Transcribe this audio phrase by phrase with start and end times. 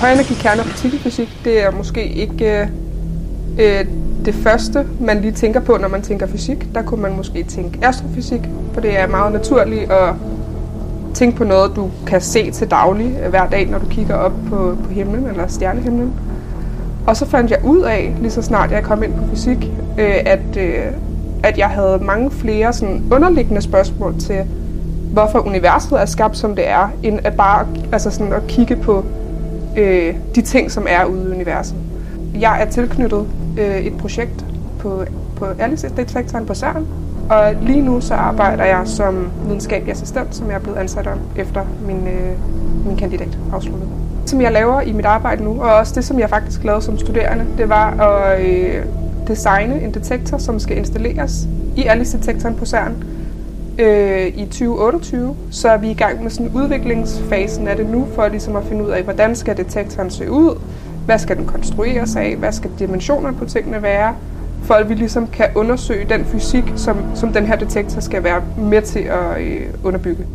[0.00, 2.68] højenergi kerne- og partikelfysik, det er måske ikke øh,
[3.58, 3.84] øh,
[4.24, 6.74] det første, man lige tænker på, når man tænker fysik.
[6.74, 8.40] Der kunne man måske tænke astrofysik,
[8.72, 10.14] for det er meget naturligt at
[11.14, 14.32] tænke på noget, du kan se til daglig øh, hver dag, når du kigger op
[14.48, 16.12] på, på himlen eller stjernehimlen.
[17.06, 20.16] Og så fandt jeg ud af, lige så snart jeg kom ind på fysik, øh,
[20.26, 20.84] at, øh,
[21.42, 24.40] at jeg havde mange flere sådan underliggende spørgsmål til,
[25.12, 29.04] hvorfor universet er skabt, som det er, end at bare altså sådan at kigge på
[29.76, 31.76] øh, de ting, som er ude i universet.
[32.40, 33.26] Jeg er tilknyttet
[33.58, 34.44] øh, et projekt
[34.78, 35.04] på,
[35.36, 36.86] på Alice-detektoren på CERN,
[37.30, 41.18] og lige nu så arbejder jeg som videnskabelig assistent, som jeg er blevet ansat om
[41.36, 42.32] efter min, øh,
[42.86, 43.88] min kandidat afsluttet.
[44.26, 46.98] Som jeg laver i mit arbejde nu, og også det, som jeg faktisk lavede som
[46.98, 48.84] studerende, det var at øh,
[49.28, 53.04] designe en detektor, som skal installeres i Alice-detektoren på CERN
[53.78, 55.36] øh, i 2028.
[55.50, 58.84] Så er vi i gang med sådan udviklingsfasen af det nu, for ligesom at finde
[58.84, 60.60] ud af, hvordan skal detektoren se ud,
[61.06, 64.14] hvad skal den konstrueres af, hvad skal dimensionerne på tingene være,
[64.62, 68.42] for at vi ligesom kan undersøge den fysik, som, som den her detektor skal være
[68.58, 70.26] med til at øh, underbygge.